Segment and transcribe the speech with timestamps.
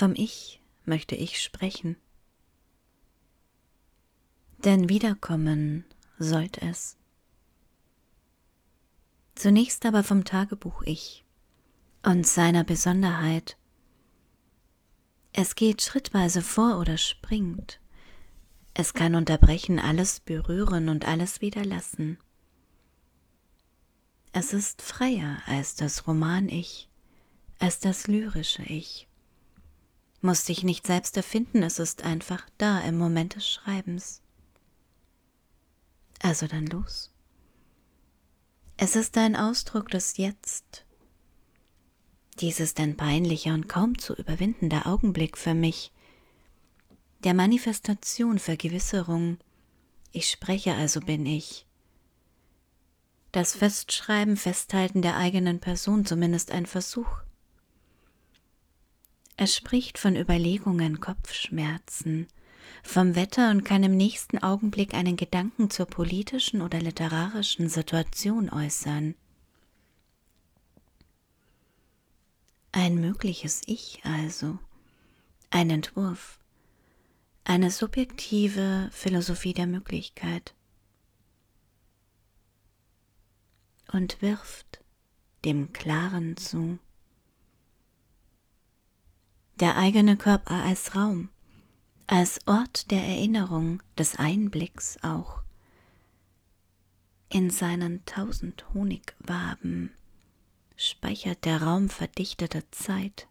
[0.00, 1.94] Vom Ich möchte ich sprechen.
[4.64, 5.84] Denn wiederkommen
[6.18, 6.96] sollt es.
[9.34, 11.26] Zunächst aber vom Tagebuch Ich
[12.02, 13.58] und seiner Besonderheit.
[15.34, 17.78] Es geht schrittweise vor oder springt.
[18.72, 22.16] Es kann unterbrechen, alles berühren und alles wieder lassen.
[24.32, 26.88] Es ist freier als das Roman-Ich,
[27.58, 29.09] als das lyrische Ich.
[30.22, 34.20] Muss sich nicht selbst erfinden, es ist einfach da im Moment des Schreibens.
[36.20, 37.10] Also dann los.
[38.76, 40.84] Es ist ein Ausdruck des Jetzt.
[42.40, 45.92] Dies ist ein peinlicher und kaum zu überwindender Augenblick für mich,
[47.24, 49.38] der Manifestation, Vergewisserung.
[50.12, 51.66] Ich spreche, also bin ich.
[53.32, 57.20] Das Festschreiben, Festhalten der eigenen Person, zumindest ein Versuch.
[59.40, 62.26] Er spricht von Überlegungen, Kopfschmerzen,
[62.82, 69.14] vom Wetter und kann im nächsten Augenblick einen Gedanken zur politischen oder literarischen Situation äußern.
[72.72, 74.58] Ein mögliches Ich also,
[75.48, 76.38] ein Entwurf,
[77.44, 80.54] eine subjektive Philosophie der Möglichkeit
[83.90, 84.84] und wirft
[85.46, 86.78] dem Klaren zu.
[89.60, 91.28] Der eigene Körper als Raum,
[92.06, 95.42] als Ort der Erinnerung, des Einblicks auch,
[97.28, 99.94] in seinen tausend Honigwaben
[100.76, 103.28] speichert der Raum verdichteter Zeit,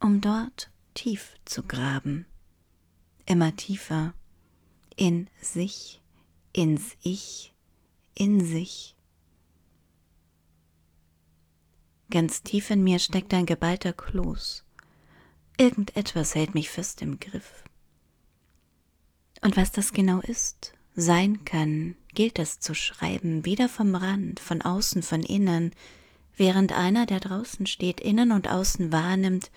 [0.00, 2.24] um dort tief zu graben,
[3.26, 4.14] immer tiefer,
[4.96, 6.00] in sich,
[6.54, 7.54] ins Ich,
[8.14, 8.95] in sich.
[12.10, 14.66] Ganz tief in mir steckt ein geballter Kloß,
[15.58, 17.64] Irgendetwas hält mich fest im Griff.
[19.40, 24.60] Und was das genau ist, sein kann, gilt es zu schreiben, wieder vom Rand, von
[24.60, 25.72] außen, von innen,
[26.36, 29.50] während einer, der draußen steht, innen und außen wahrnimmt,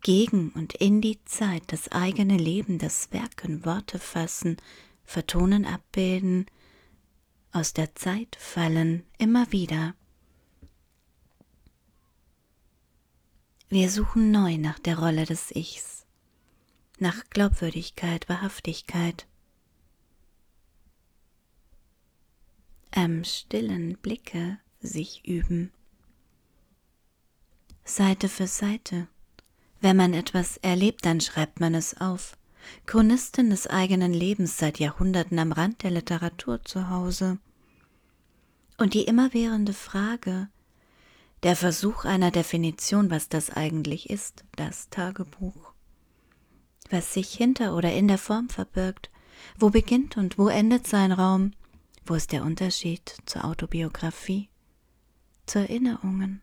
[0.00, 4.56] gegen und in die Zeit das eigene Leben, das Werken, Worte fassen,
[5.04, 6.46] vertonen, abbilden,
[7.52, 9.94] aus der Zeit fallen, immer wieder.
[13.74, 16.06] Wir suchen neu nach der Rolle des Ichs,
[17.00, 19.26] nach Glaubwürdigkeit, Wahrhaftigkeit.
[22.92, 25.72] Am stillen Blicke sich üben.
[27.84, 29.08] Seite für Seite.
[29.80, 32.36] Wenn man etwas erlebt, dann schreibt man es auf.
[32.86, 37.38] Chronistin des eigenen Lebens seit Jahrhunderten am Rand der Literatur zu Hause.
[38.78, 40.48] Und die immerwährende Frage,
[41.44, 45.74] der Versuch einer Definition, was das eigentlich ist, das Tagebuch.
[46.88, 49.10] Was sich hinter oder in der Form verbirgt,
[49.58, 51.52] wo beginnt und wo endet sein Raum,
[52.06, 54.48] wo ist der Unterschied zur Autobiografie,
[55.44, 56.40] zu Erinnerungen,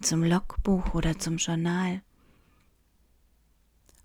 [0.00, 2.02] zum Logbuch oder zum Journal.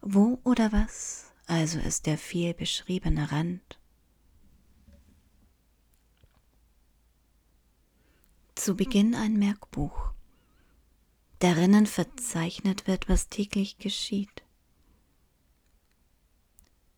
[0.02, 3.80] Wo oder was also ist der viel beschriebene Rand?
[8.68, 10.12] Zu Beginn ein Merkbuch.
[11.40, 14.44] Darinnen verzeichnet wird, was täglich geschieht.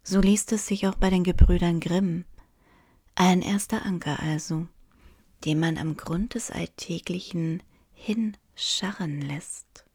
[0.01, 2.25] So liest es sich auch bei den Gebrüdern Grimm,
[3.13, 4.67] ein erster Anker also,
[5.45, 7.61] den man am Grund des Alltäglichen
[7.93, 9.85] hinscharren lässt.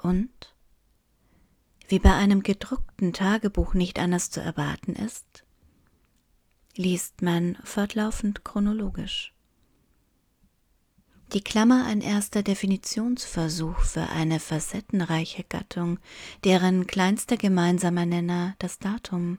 [0.00, 0.54] Und,
[1.86, 5.44] wie bei einem gedruckten Tagebuch nicht anders zu erwarten ist,
[6.76, 9.34] liest man fortlaufend chronologisch.
[11.34, 15.98] Die Klammer ein erster Definitionsversuch für eine facettenreiche Gattung,
[16.42, 19.38] deren kleinster gemeinsamer Nenner das Datum,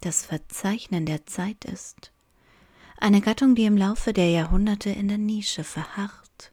[0.00, 2.10] das Verzeichnen der Zeit ist.
[2.98, 6.52] Eine Gattung, die im Laufe der Jahrhunderte in der Nische verharrt,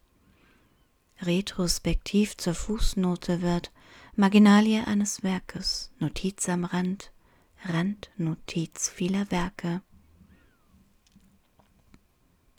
[1.21, 3.71] retrospektiv zur Fußnote wird,
[4.15, 7.11] Marginalie eines Werkes, Notiz am Rand,
[7.65, 9.81] Randnotiz vieler Werke.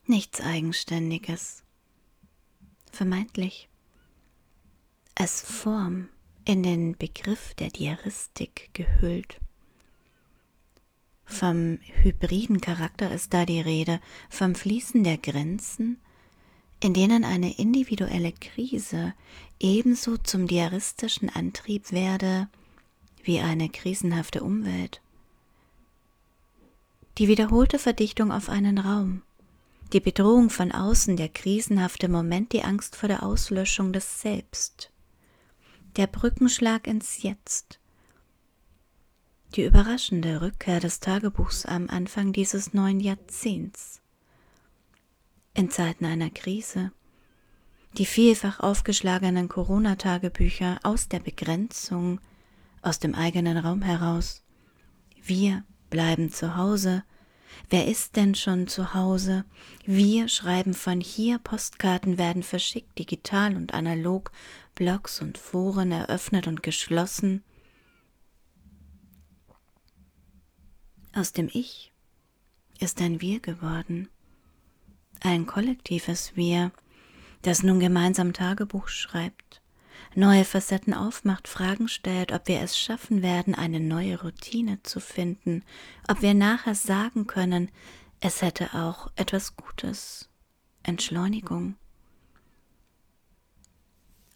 [0.06, 1.63] Nichts Eigenständiges
[2.94, 3.68] vermeintlich
[5.14, 6.08] als Form
[6.44, 9.40] in den Begriff der Diaristik gehüllt.
[11.24, 15.98] Vom hybriden Charakter ist da die Rede, vom Fließen der Grenzen,
[16.80, 19.14] in denen eine individuelle Krise
[19.58, 22.48] ebenso zum diaristischen Antrieb werde
[23.22, 25.00] wie eine krisenhafte Umwelt.
[27.16, 29.22] Die wiederholte Verdichtung auf einen Raum,
[29.92, 34.90] Die Bedrohung von außen, der krisenhafte Moment, die Angst vor der Auslöschung des Selbst.
[35.96, 37.78] Der Brückenschlag ins Jetzt.
[39.54, 44.00] Die überraschende Rückkehr des Tagebuchs am Anfang dieses neuen Jahrzehnts.
[45.54, 46.90] In Zeiten einer Krise.
[47.96, 52.20] Die vielfach aufgeschlagenen Corona-Tagebücher aus der Begrenzung,
[52.82, 54.42] aus dem eigenen Raum heraus.
[55.22, 57.04] Wir bleiben zu Hause,
[57.70, 59.44] Wer ist denn schon zu Hause?
[59.84, 64.30] Wir schreiben von hier, Postkarten werden verschickt, digital und analog,
[64.74, 67.42] Blogs und Foren eröffnet und geschlossen.
[71.12, 71.92] Aus dem Ich
[72.80, 74.08] ist ein Wir geworden,
[75.20, 76.72] ein kollektives Wir,
[77.42, 79.62] das nun gemeinsam Tagebuch schreibt,
[80.14, 85.64] neue Facetten aufmacht, Fragen stellt, ob wir es schaffen werden, eine neue Routine zu finden,
[86.08, 87.70] ob wir nachher sagen können,
[88.20, 90.28] es hätte auch etwas Gutes,
[90.82, 91.76] Entschleunigung.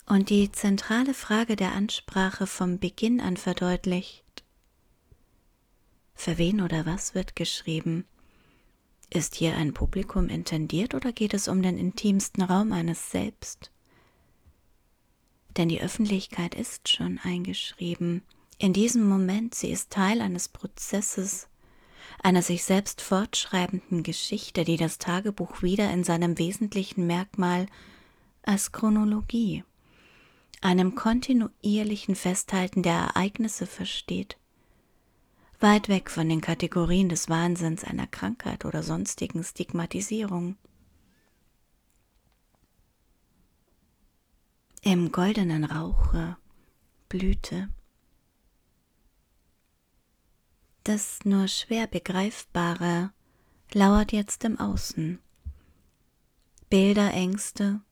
[0.07, 4.25] Und die zentrale Frage der Ansprache vom Beginn an verdeutlicht,
[6.19, 8.05] für wen oder was wird geschrieben?
[9.09, 13.71] Ist hier ein Publikum intendiert oder geht es um den intimsten Raum eines Selbst?
[15.59, 18.23] Denn die Öffentlichkeit ist schon eingeschrieben.
[18.59, 21.49] In diesem Moment, sie ist Teil eines Prozesses,
[22.23, 27.67] einer sich selbst fortschreibenden Geschichte, die das Tagebuch wieder in seinem wesentlichen Merkmal
[28.43, 29.65] als Chronologie,
[30.61, 34.39] einem kontinuierlichen Festhalten der Ereignisse versteht,
[35.61, 40.57] weit weg von den Kategorien des Wahnsinns einer Krankheit oder sonstigen Stigmatisierung.
[44.91, 46.39] Im goldenen Rauche
[47.11, 47.69] blühte.
[50.83, 53.13] Das nur schwer begreifbare
[53.75, 55.19] lauert jetzt im Außen.
[56.71, 57.83] Bilder, Ängste,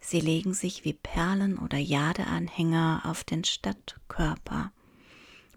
[0.00, 4.72] sie legen sich wie Perlen oder Jadeanhänger auf den Stadtkörper.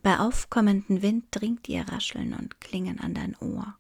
[0.04, 3.78] Bei aufkommendem Wind dringt ihr Rascheln und Klingen an dein Ohr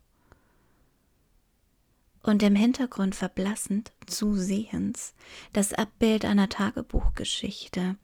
[2.27, 5.13] und im Hintergrund verblassend zusehends
[5.53, 7.95] das Abbild einer Tagebuchgeschichte,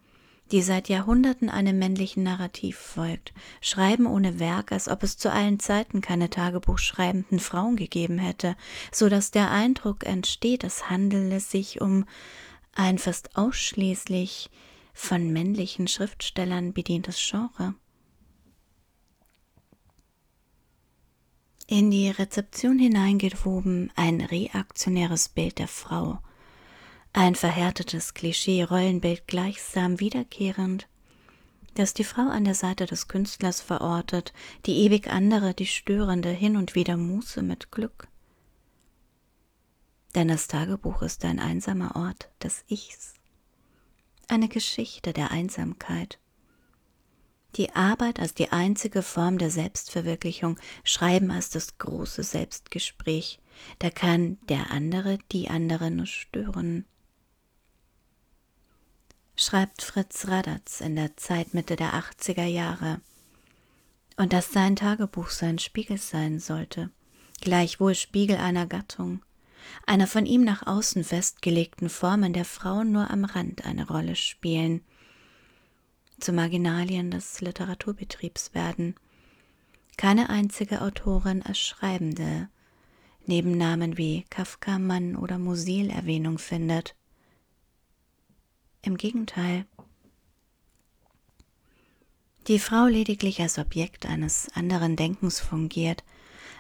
[0.52, 5.60] die seit Jahrhunderten einem männlichen Narrativ folgt, Schreiben ohne Werk, als ob es zu allen
[5.60, 8.56] Zeiten keine tagebuchschreibenden Frauen gegeben hätte,
[8.92, 12.06] so dass der Eindruck entsteht, es handele sich um
[12.76, 14.50] ein fast ausschließlich
[14.94, 17.76] von männlichen Schriftstellern bedientes Genre.
[21.68, 26.20] In die Rezeption hineingewoben ein reaktionäres Bild der Frau,
[27.14, 30.88] ein verhärtetes Klischee-Rollenbild gleichsam wiederkehrend,
[31.76, 34.34] das die Frau an der Seite des Künstlers verortet,
[34.66, 38.08] die ewig andere, die störende, hin und wieder Muße mit Glück.
[40.16, 43.16] Denn das Tagebuch ist ein einsamer Ort des Ichs,
[44.28, 46.20] eine Geschichte der Einsamkeit,
[47.56, 53.40] die Arbeit als die einzige Form der Selbstverwirklichung, Schreiben als das große Selbstgespräch,
[53.80, 56.86] da kann der andere die andere nur stören.
[59.36, 63.02] Schreibt Fritz Radatz in der Zeitmitte der 80er Jahre.
[64.16, 66.92] Und dass sein Tagebuch sein Spiegel sein sollte,
[67.42, 69.24] gleichwohl Spiegel einer Gattung,
[69.88, 74.16] einer von ihm nach außen festgelegten Form, in der Frauen nur am Rand eine Rolle
[74.16, 74.82] spielen,
[76.24, 78.96] zu Marginalien des Literaturbetriebs werden.
[79.98, 82.48] Keine einzige Autorin als Schreibende
[83.26, 86.96] neben Namen wie Kafka, Mann oder Musil Erwähnung findet.
[88.82, 89.66] Im Gegenteil.
[92.48, 96.06] Die Frau lediglich als Objekt eines anderen Denkens fungiert,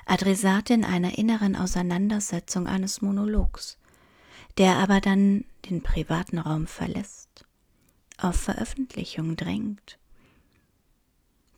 [0.06, 3.78] Adressatin einer inneren Auseinandersetzung eines Monologs,
[4.58, 7.46] der aber dann den privaten Raum verlässt
[8.18, 9.98] auf Veröffentlichung drängt.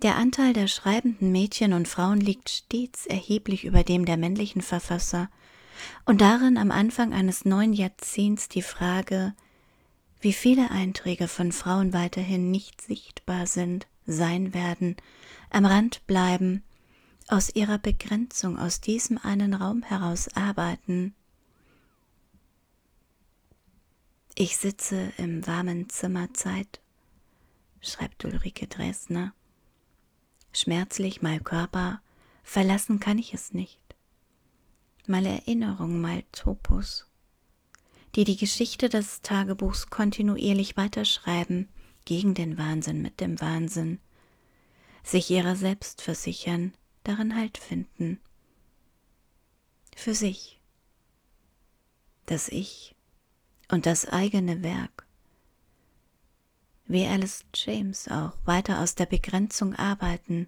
[0.01, 5.29] Der Anteil der schreibenden Mädchen und Frauen liegt stets erheblich über dem der männlichen Verfasser,
[6.05, 9.33] und darin am Anfang eines neuen Jahrzehnts die Frage,
[10.21, 14.95] wie viele Einträge von Frauen weiterhin nicht sichtbar sind, sein werden,
[15.49, 16.63] am Rand bleiben,
[17.27, 21.15] aus ihrer Begrenzung aus diesem einen Raum heraus arbeiten,
[24.37, 26.81] Ich sitze im warmen Zimmer Zeit,
[27.79, 29.33] schreibt Ulrike Dresner.
[30.51, 32.01] Schmerzlich mal Körper,
[32.43, 33.79] verlassen kann ich es nicht.
[35.07, 37.07] Mal Erinnerung, mal Topos,
[38.15, 41.69] die die Geschichte des Tagebuchs kontinuierlich weiterschreiben,
[42.03, 43.99] gegen den Wahnsinn mit dem Wahnsinn,
[45.01, 46.73] sich ihrer selbst versichern,
[47.05, 48.19] darin Halt finden.
[49.95, 50.59] Für sich
[52.25, 52.95] das Ich
[53.69, 55.05] und das eigene Werk,
[56.87, 60.47] wie Alice James auch weiter aus der Begrenzung arbeiten,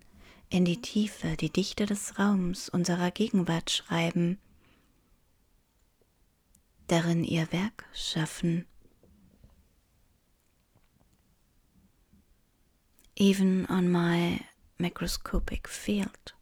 [0.49, 4.37] in die Tiefe, die Dichte des Raums unserer Gegenwart schreiben,
[6.87, 8.65] darin ihr Werk schaffen.
[13.15, 14.39] Even on my
[14.77, 16.35] microscopic field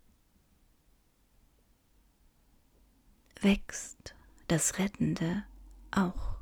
[3.42, 4.14] wächst
[4.48, 5.46] das Rettende
[5.92, 6.35] auch.